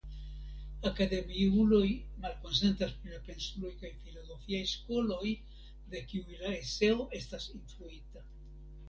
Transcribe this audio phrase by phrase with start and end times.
[0.89, 1.89] Akademiuloj
[2.23, 5.35] malkonsentas pri la pensuloj kaj filozofiaj skoloj
[5.93, 8.25] de kiuj la eseo estas influita.